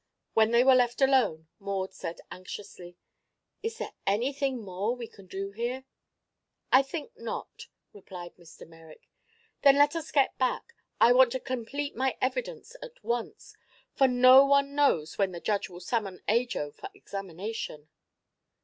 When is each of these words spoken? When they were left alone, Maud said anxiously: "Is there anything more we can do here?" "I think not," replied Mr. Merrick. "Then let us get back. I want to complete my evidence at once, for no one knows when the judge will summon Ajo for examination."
When 0.33 0.49
they 0.49 0.63
were 0.63 0.73
left 0.73 0.99
alone, 0.99 1.47
Maud 1.59 1.93
said 1.93 2.21
anxiously: 2.31 2.97
"Is 3.61 3.77
there 3.77 3.93
anything 4.07 4.59
more 4.59 4.95
we 4.95 5.05
can 5.07 5.27
do 5.27 5.51
here?" 5.51 5.85
"I 6.71 6.81
think 6.81 7.11
not," 7.19 7.67
replied 7.93 8.35
Mr. 8.35 8.67
Merrick. 8.67 9.07
"Then 9.61 9.75
let 9.77 9.95
us 9.95 10.11
get 10.11 10.35
back. 10.39 10.73
I 10.99 11.13
want 11.13 11.31
to 11.33 11.39
complete 11.39 11.95
my 11.95 12.17
evidence 12.19 12.75
at 12.81 13.03
once, 13.03 13.55
for 13.93 14.07
no 14.07 14.43
one 14.43 14.73
knows 14.73 15.19
when 15.19 15.33
the 15.33 15.39
judge 15.39 15.69
will 15.69 15.79
summon 15.79 16.23
Ajo 16.27 16.71
for 16.71 16.89
examination." 16.95 17.87